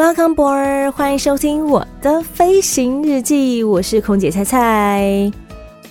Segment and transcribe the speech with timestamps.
[0.00, 5.30] Welcome board，欢迎收听我的飞行日记，我是空姐菜菜。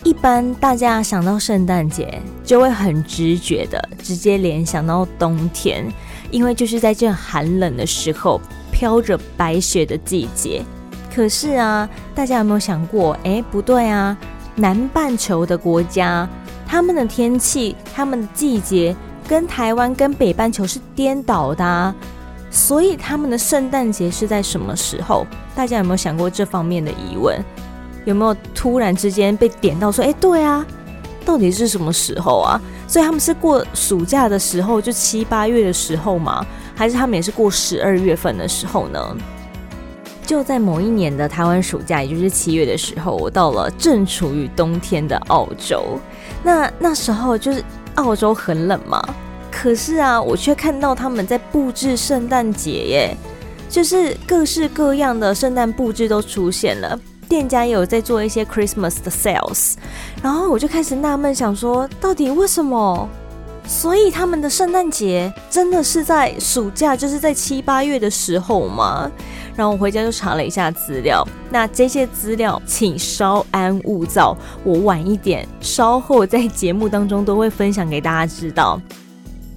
[0.03, 5.85] 一般大家想到圣诞节，就会很直觉的直接联想到冬天，
[6.31, 8.41] 因为就是在这寒冷的时候，
[8.71, 10.63] 飘着白雪的季节。
[11.13, 13.15] 可是啊，大家有没有想过？
[13.23, 14.17] 哎，不对啊，
[14.55, 16.27] 南半球的国家，
[16.65, 18.95] 他们的天气、他们的季节，
[19.27, 21.93] 跟台湾跟北半球是颠倒的啊。
[22.51, 25.25] 所以他们的圣诞节是在什么时候？
[25.55, 27.39] 大家有没有想过这方面的疑问？
[28.05, 30.65] 有没有突然之间被点到说，哎，对啊，
[31.25, 32.59] 到底是什么时候啊？
[32.87, 36.43] 所以他们是过暑假的时候，就七八月的时候吗？
[36.75, 38.99] 还是他们也是过十二月份的时候呢？
[40.25, 45.99] 就在某一年的台湾暑假，也就是七月的时候，我到了正处于冬天的澳洲。
[46.41, 47.63] 那那时候就是
[47.95, 49.03] 澳洲很冷嘛。
[49.61, 53.17] 可是啊，我却看到他们在布置圣诞节耶，
[53.69, 59.73] 就是各式各样的圣诞布置都出现了，店家也有在做一些 Christmas 的 sales，
[60.23, 63.09] 然后我就开始纳闷，想说到底为什么？
[63.67, 69.11] 所以他们的圣诞节真的是在暑假，就是在七八月的时候吗？
[69.57, 78.81] 然后我回家就查了一下资料，那这些资料请稍安勿躁，我晚一点，稍后在节目当中都会分享给大家知道。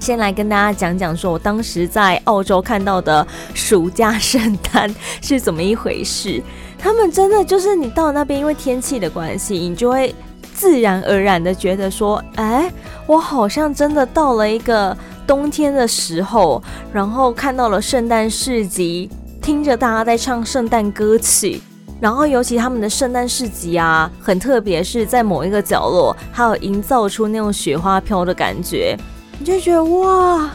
[0.03, 6.43] 先来跟大家讲讲，说我当时在澳洲看到的暑假圣诞是怎么一回事。
[6.77, 10.13] 他们真的就是你到那边，因为天气的关系，你就会
[10.53, 12.69] 自然而然的觉得说，哎，
[13.07, 16.61] 我好像真的到了一个冬天的时候，
[16.93, 19.09] 然后看到了圣诞市集，
[19.41, 21.61] 听着大家在唱圣诞歌曲，
[22.01, 28.99] 然后尤其他们的圣诞市集啊，很特别，是在某一个角落，还有营造出那种雪花飘的感觉。
[29.39, 30.51] 你就觉得哇，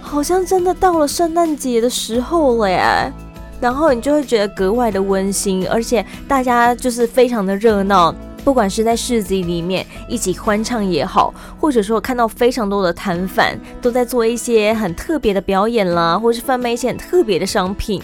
[0.00, 3.12] 好像真的到了圣诞节的时候了耶，
[3.60, 8.14] 然后你就会觉得格外的温馨，而且大家就是非常的热闹，
[8.44, 18.02] 不管是在市集里面一起欢唱也好，或者说看到非常多的摊贩都在做一些很特别的表演啦，或是贩卖一些很特别的商品，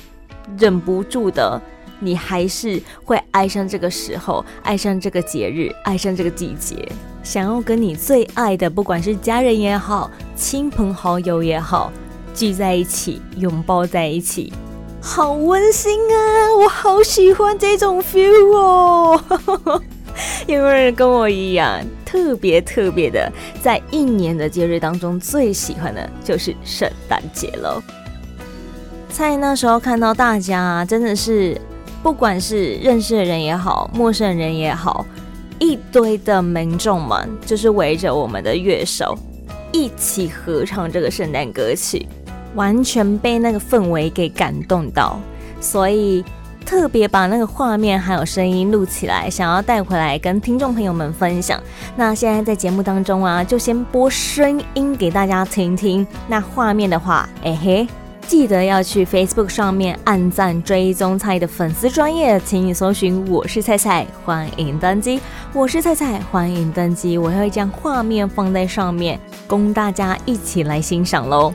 [0.58, 1.60] 忍不住的。
[2.02, 6.90] 你还是会爱上这个时候，爱上这个节日，爱上这个季节，
[7.22, 11.92] 想要跟你最爱的，不管是家人也好，亲朋好友也好，
[12.34, 14.52] 聚在一起，拥抱在一起，
[15.00, 16.56] 好温馨啊！
[16.58, 19.22] 我好喜欢这种 feel 哦。
[20.46, 23.30] 有没有人跟我一样，特别特别的，
[23.62, 27.82] 在一年的节日当中，最喜欢的就是圣诞节了。
[29.08, 31.60] 在那时候看到大家，真的是。
[32.02, 35.04] 不管是认识的人也好，陌生人也好，
[35.60, 39.16] 一堆的民众们就是围着我们的乐手
[39.72, 42.04] 一起合唱这个圣诞歌曲，
[42.56, 45.20] 完全被那个氛围给感动到，
[45.60, 46.24] 所以
[46.66, 51.62] 特别把那个画面还有声音录起来，想要带回来跟听众朋友们分享。
[51.94, 56.06] 那现在在节目当中啊，就先播声音给大家听听。
[56.26, 57.86] 那画面的话，哎嘿。
[58.30, 65.20] 记得要去 Facebook 上面按赞追踪菜的粉丝专业，请你搜寻我是菜菜，欢迎登机。
[65.52, 67.18] 我是菜菜，欢迎登机。
[67.18, 71.52] 我会将画面放在上面，供大家一起来欣赏喽。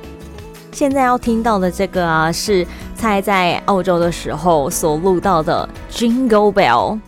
[0.74, 7.00] 现在要听到的这个啊，是菜在澳洲的时候所录到的 Jingle Bell。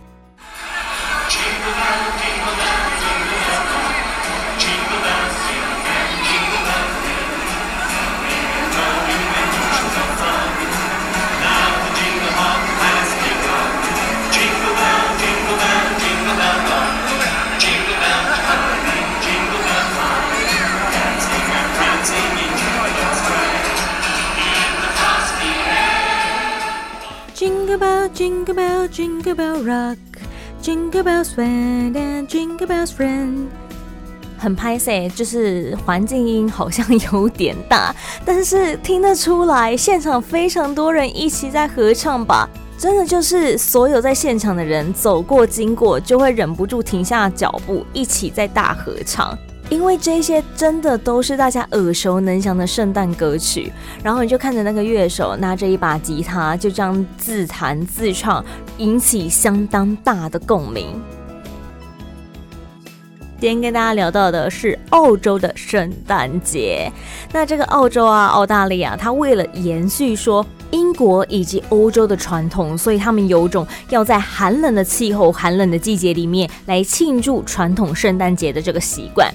[28.27, 29.97] Jingle bell, jingle bell rock,
[30.61, 33.45] jingle bell swing and jingle bells ring。
[34.37, 37.95] 很拍谢，就是环境音好像有点大，
[38.25, 42.49] 但是听得出来，现场非常多人一起在合唱吧？
[42.77, 49.37] 真的就是所有在现场的人走过经过，就会忍不住停下脚步，一起在大合唱。
[49.69, 53.71] 因为这些真的都是大家耳熟能详的圣诞歌曲。
[54.01, 58.43] 然后你就看着那个乐手拿着一把吉他，就这样自弹自唱，
[58.77, 61.01] 引起相当大的共鸣。
[63.39, 66.91] 今天跟大家聊到的是澳洲的圣诞节。
[67.31, 79.31] 那这个澳洲啊，澳大利亚，它为了延续说英国以及欧洲的传统，所以他们有种要在寒冷的气候、寒冷的季节里面来庆祝传统圣诞节的这个习惯。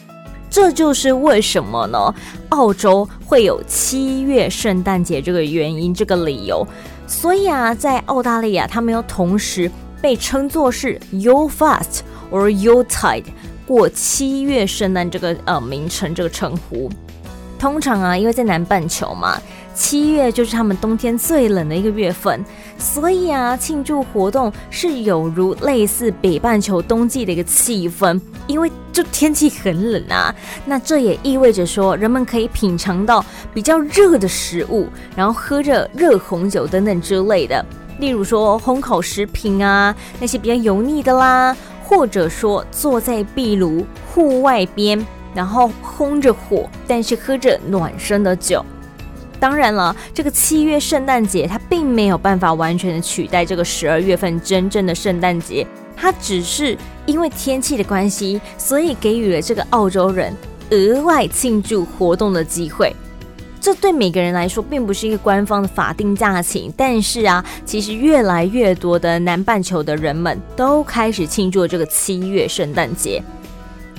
[0.52, 2.14] 这就是为什么呢？
[2.50, 6.64] 澳洲会有七月圣诞节这个原因、这个理由。
[7.06, 9.70] 所以啊，在澳大利亚，他们又同时
[10.02, 12.00] 被称作是 “You fast
[12.30, 13.24] or you tide”。
[13.66, 16.90] 过七月圣诞这个呃名称这个称呼，
[17.58, 19.40] 通常啊，因为在南半球嘛，
[19.74, 22.44] 七月就是他们冬天最冷的一个月份，
[22.78, 30.34] 所以啊，庆祝活动是有如类似北半球冬季的一个气氛，因为就天气很冷啊，
[30.64, 33.24] 那这也意味着说，人们可以品尝到
[33.54, 37.64] 比较热的食物，然后喝着热红酒等等之类的，
[37.98, 41.56] 例如说烘烤食品啊，那些比较油腻的啦。
[41.84, 45.04] 或者说坐在壁炉户外边，
[45.34, 48.64] 然后烘着火，但是喝着暖身的酒。
[49.42, 55.66] 当然了，这个七月圣诞节它并没有办法完全的取代这个十二月份真正的圣诞节，
[55.96, 60.32] 它只是因为天气的关系，所以给予了这个澳洲人
[60.70, 62.94] 额外庆祝活动的机会。
[63.60, 73.20] 这对每个人来说并不是一个官方的法定假期，但是啊，其实越来越多的南半球的人们都开始庆祝这个七月圣诞节。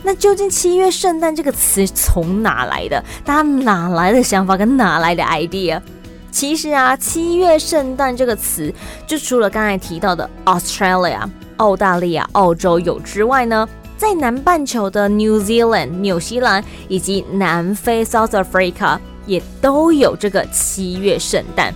[0.03, 3.03] 那究竟“七月圣诞”这个词从哪来的？
[3.23, 5.81] 大家哪来的想法跟哪来的 idea？
[6.29, 8.73] 其实啊，“七月圣诞”这个词，
[9.07, 11.21] 就除了刚才提到的 Australia、
[11.57, 13.67] 澳大利亚、澳洲有之外呢，
[13.97, 18.99] 在南半球的 New Zealand、纽西兰以及南非 South Africa。
[19.25, 21.73] 也都有这个七月圣诞，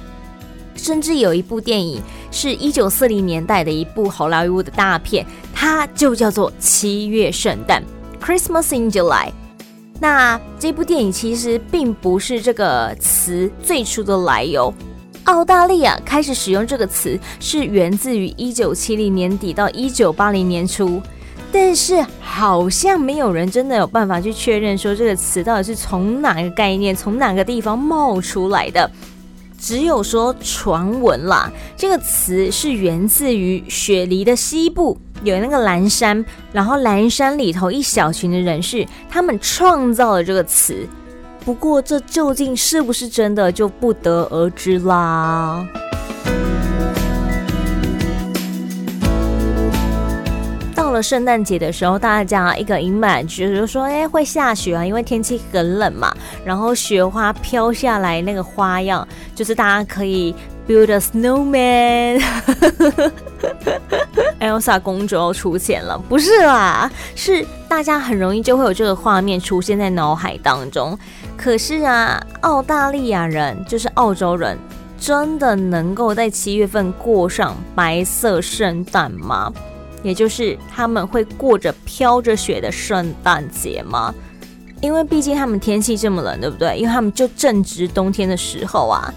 [0.76, 5.26] 甚至有一部电影是一九四零年代的一部好莱坞的大片，
[5.56, 7.82] 它就叫做《七月圣诞》
[8.22, 9.32] （Christmas in July）。
[10.00, 14.74] 那这部电影其实并不是这个词最初的来由，
[15.24, 21.02] 澳大利亚开始使用这个词是源自于一九七零年底到一九八零年初。
[21.50, 28.92] 但是好像没有人真的有办法去确认说这个词到底是从哪个概念、从哪个地方冒出来的，
[29.58, 31.50] 只有说传闻啦。
[31.78, 40.88] 这个词是源自于雪梨的西部有那个蓝山，然后蓝山里头一小群的人士，他们创造了这个词。
[41.44, 45.66] 不过这究竟是不是真的，就不得而知啦。
[50.76, 56.14] 到了圣诞节的时候，大家一个 image 就是说，哎，会下雪啊，因为天气很冷嘛。
[56.46, 59.06] 然后雪花飘下来，那个花样
[59.36, 60.34] 就是大家可以
[60.68, 62.22] build a snowman。
[64.40, 70.98] Elsa 公主要出现了，不是啦，是大家很容易就会有这个画面出现在脑海当中。
[71.36, 74.58] 可是啊，澳大利亚人就是澳洲人，
[75.00, 79.52] 真的能够在七月份过上白色圣诞吗？
[80.04, 84.14] 也就是他们会过着飘着雪的圣诞节吗？
[84.82, 86.78] 因为毕竟他们天气这么冷，对不对？
[86.78, 89.14] 因为他们就正值冬天的时候啊。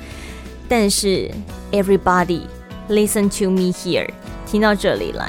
[0.70, 1.28] 但是
[1.72, 2.42] ，everybody
[2.88, 4.08] listen to me here，
[4.46, 5.28] 听到这里来，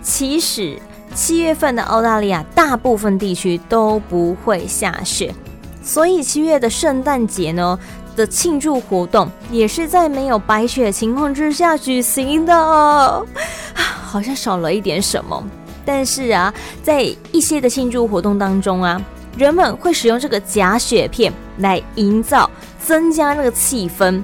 [0.00, 0.78] 其实
[1.12, 5.34] 七月份的澳大利亚大部分地区都不会下雪，
[5.82, 7.76] 所以七月的圣诞节呢
[8.14, 13.26] 的庆祝活动也是在没有白雪情况之下举行的。
[13.74, 15.44] 好像少了一点什么，
[15.84, 19.04] 但是啊，在一些的庆祝活动当中啊，
[19.36, 22.48] 人们会使用这个假雪片来营造、
[22.80, 24.22] 增加那个气氛，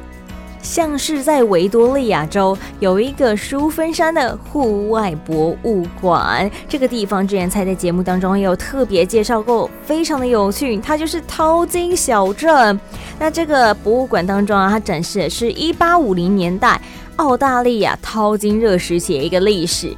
[0.65, 12.81] 像是在维多利亚州有一个淑芬山的户外博物馆，这个地方之前才在节目当中也有特别介绍过，非常的有趣，它就是淘金小镇。
[13.19, 16.81] 那这个博物馆当中啊，它展示的是一八五零年代。
[17.17, 19.95] 澳大利亚淘金热时期的一个历史，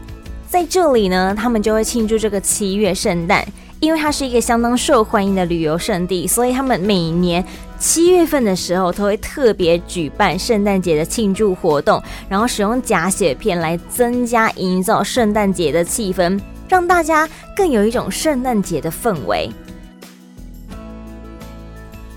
[0.50, 3.42] 在这里呢，他们就会庆祝这个七月圣诞，
[3.86, 7.44] 因为它是一个相当受欢迎的旅游胜地，所以他们每年
[7.78, 16.36] 七月份的时候都会特别举办圣诞节的庆祝活动，然后使用假雪片来增加营造圣诞节的气氛，
[16.68, 19.48] 让大家更有一种圣诞节的氛围。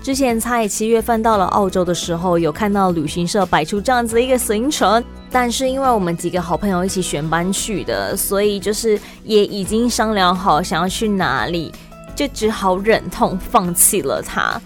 [0.02, 11.72] 之前在七月份到了澳洲的时候，有看到旅行社摆出这样子的一个行程，但是因为我们几个好朋友一起选班去的，所以就是也已经商量好想要去哪里，
[12.16, 14.60] 就只好忍痛放弃了它。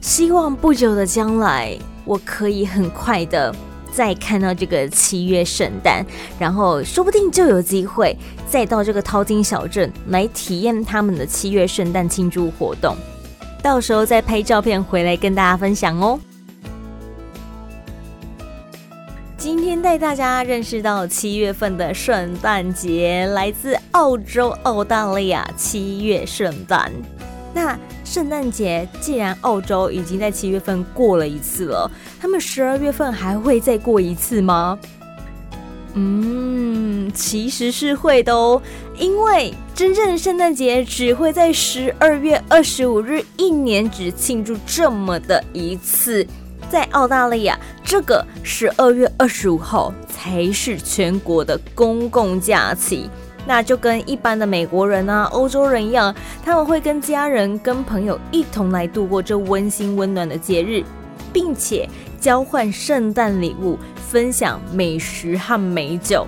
[0.00, 3.54] 希望不久的将来，我可以很快的
[3.92, 6.04] 再看到这个七月圣诞，
[6.38, 8.16] 然后说不定就有机会
[8.48, 12.96] 再到这个淘金小镇来体验他们的七月圣诞庆祝活动。
[13.62, 16.18] 到时候再拍照片回来跟大家分享哦。
[19.86, 26.90] 带大家认识到七月份的圣诞节，来自澳洲澳大利亚七月圣诞。
[27.54, 31.88] 那圣诞节既然澳洲已经在七月份过了一次了，
[32.20, 34.76] 他们十二月份还会再过一次吗？
[35.94, 38.60] 嗯，其实是会的哦，
[38.98, 46.26] 因为真正的圣诞节只会在十二月二十五日，一年只庆祝这么的一次。
[46.68, 53.08] 在澳大利亚，这个十二月二十五号才是全国的公共假期。
[53.46, 56.12] 那就跟一般的美国人啊、欧洲人一样，
[56.44, 60.82] 他们会跟家人、跟朋友一同来度过这温馨温暖的节日，
[61.32, 61.88] 并且
[62.20, 63.78] 交换圣诞礼物、
[64.10, 66.26] 分享美食和美酒。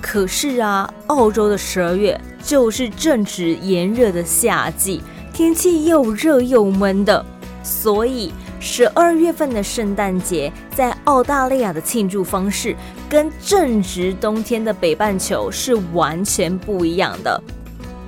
[0.00, 7.26] 可是啊，澳洲的十二月就是正值炎热的夏季，天气又热又闷的，
[7.64, 8.32] 所以。
[8.64, 12.76] 十二月份的圣诞节在澳大利亚的庆祝方式
[13.08, 17.42] 跟正值冬天的北半球是完全不一样的。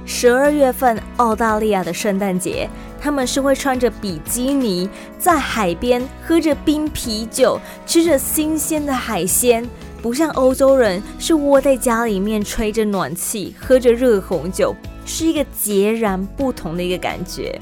[0.07, 2.71] 十二月份澳大利亚的圣诞节，
[3.01, 9.69] 他们是会穿着比基尼，在海边喝着冰啤酒，吃着新鲜的海鲜，
[10.01, 14.73] 不像欧洲人是窝在家里面吹着暖气，喝着热红酒，
[15.05, 17.59] 是一个截然不同的一个感觉。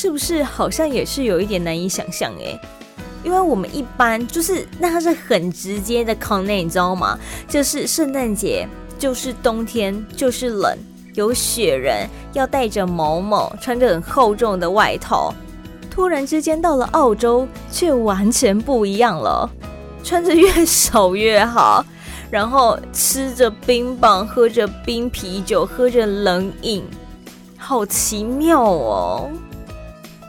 [0.00, 2.56] 是不是好像也是有一点难以想象诶？
[3.24, 7.18] 因为我们一般就是那它是很直接的 c o n n e 你知道吗？
[7.48, 8.64] 就是圣诞节
[8.96, 10.78] 就是冬天就是冷，
[11.14, 15.34] 有雪人要戴着某某，穿着很厚重的外套。
[15.90, 19.50] 突然之间到了澳洲，却完全不一样了，
[20.04, 21.84] 穿着越少越好，
[22.30, 26.84] 然后吃着冰棒，喝着冰啤酒，喝着冷饮，
[27.56, 29.28] 好奇妙哦。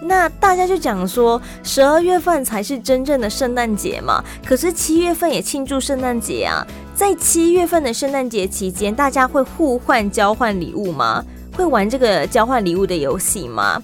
[0.01, 4.24] 那大家就讲说，十二月份才是真正的圣诞节嘛。
[4.46, 6.65] 可是七月份也庆祝圣诞节啊。
[6.96, 11.24] 在七月份的圣诞节期间，大家会互换交换礼物吗？
[11.56, 13.82] 会玩这个交换礼物的游戏吗？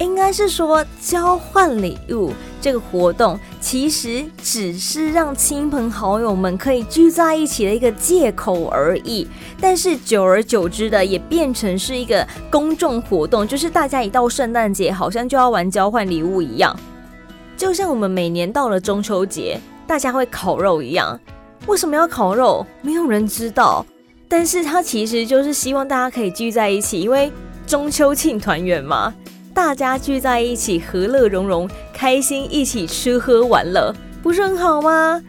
[0.00, 2.32] 应该是说交换礼物。
[2.60, 9.26] 这个活动其实只是让亲朋好友们可以聚在一起的一个借口而已，
[9.58, 16.78] 但是久而久之的也变成是一个公众活动，就是大家一到圣诞节好像就要玩交换礼物一样，
[17.56, 21.18] 就像我们每年到了中秋节，大家会烤肉一样。
[21.66, 22.66] 为什么要烤肉？
[22.82, 23.86] 没有人知道，
[24.28, 27.32] 但是它其实就是希望大家可以聚在一起，因为
[27.66, 29.14] 中秋庆团圆嘛。
[29.52, 33.92] 大家聚在一起，和乐融融，开心一起吃喝玩乐，
[34.22, 35.22] 不是很好吗？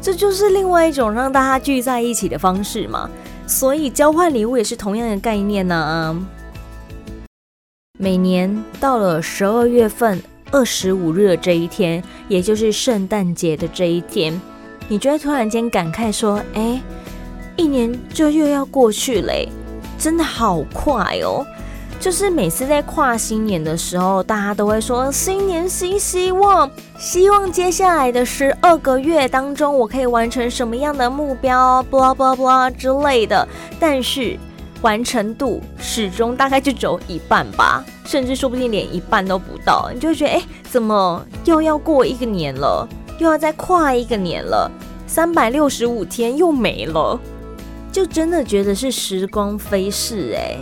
[0.00, 3.08] 这就是另外一种让大家聚在一起的方式嘛。
[3.46, 6.16] 所以交换礼物也是同样的概念呢、啊。
[7.98, 14.38] 每年到了十二月份二十五日的这一天，也就是圣诞节的这一天，
[14.88, 16.80] 你就会突然间感慨说：“哎，
[17.56, 19.48] 一年就又要过去嘞，
[19.98, 21.46] 真的好快哦。”
[22.00, 33.46] 就是每次在跨新年的时候，大家都会说新年新希望，希望接下来的十二个月当中，我可以完成什么样的目标，blah blah blah 之类的。
[33.80, 34.38] 但是
[34.80, 39.90] 完成度始终大概就只有一半吧，甚至说不定连一半都不到。
[39.92, 42.88] 你就会觉得，哎，怎么又要过一个年了，
[43.18, 44.70] 又要再跨一个年了，
[45.08, 47.18] 三百六十五天又没了，
[47.90, 50.56] 就真的觉得是时光飞逝，哎。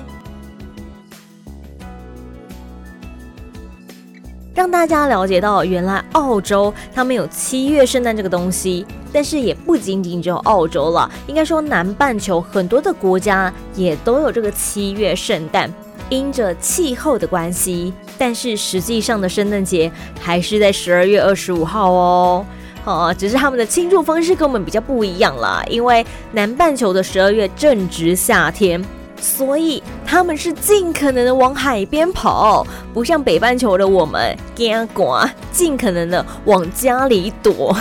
[4.57, 15.71] 让大家了解到，原来澳洲他们有七月圣诞这个东西，但是也不仅仅只有澳洲了，应该说南半球很多的国家也都有这个七月圣诞。
[16.09, 22.47] 因着气候的关系，但是实际上的圣诞节还是在十二月二十五号哦。
[22.85, 28.83] 哦，只是他们的庆祝方式跟我们比较不一样啦，因为南半球的十二月正值夏天。
[29.19, 37.77] 所以他们是尽可能的往海边跑，不像北半球的我们，惊赶，尽可能的往家里躲，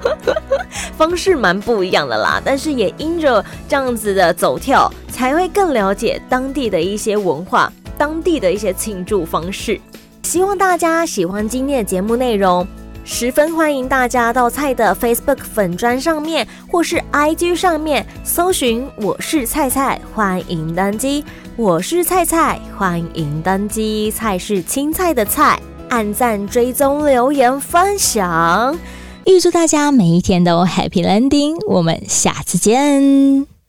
[0.96, 2.40] 方式蛮不一样的啦。
[2.44, 9.80] 但是也因着这样子的走跳，才会更了解当地的一些文化，当地的一些庆祝方式。
[10.22, 12.64] 希望大家喜欢今天的节目内容。
[13.12, 21.24] 十分欢迎大家到菜的 Facebook 粉砖上面，或是 IG 上面搜寻“我是菜菜”，欢迎登机。
[21.56, 24.12] 我是菜菜，欢迎登机。
[24.12, 28.78] 菜是青菜的菜，按赞、追踪、留言、分享。
[29.26, 33.59] 预祝大家每一天都 Happy Landing，我们下次见。